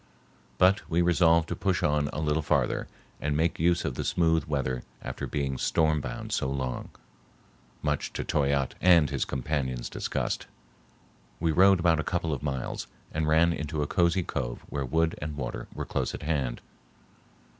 But 0.57 0.89
we 0.89 1.03
resolved 1.03 1.47
to 1.49 1.55
push 1.55 1.83
on 1.83 2.07
a 2.07 2.17
little 2.21 2.41
farther 2.41 2.87
and 3.21 3.37
make 3.37 3.59
use 3.59 3.85
of 3.85 3.93
the 3.93 4.03
smooth 4.03 4.45
weather 4.45 4.81
after 5.03 5.27
being 5.27 5.59
stormbound 5.59 6.31
so 6.33 6.49
long, 6.49 6.89
much 7.83 8.11
to 8.13 8.23
Toyatte 8.23 8.73
and 8.81 9.11
his 9.11 9.25
companion's 9.25 9.89
disgust. 9.89 10.47
We 11.39 11.51
rowed 11.51 11.79
about 11.79 11.99
a 11.99 12.03
couple 12.03 12.33
of 12.33 12.41
miles 12.41 12.87
and 13.11 13.27
ran 13.27 13.53
into 13.53 13.83
a 13.83 13.85
cozy 13.85 14.23
cove 14.23 14.65
where 14.69 14.85
wood 14.85 15.19
and 15.21 15.35
water 15.37 15.67
were 15.71 15.85
close 15.85 16.15
at 16.15 16.23
hand. 16.23 16.61